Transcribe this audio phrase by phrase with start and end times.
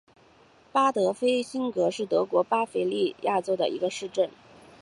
[0.71, 4.31] 巴德菲辛格是德国巴伐利亚州的一个市镇。